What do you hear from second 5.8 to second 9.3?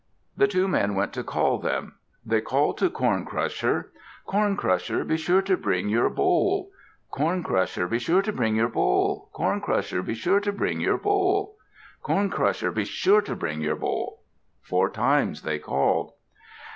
your bowl! Corn Crusher, be sure to bring your bowl!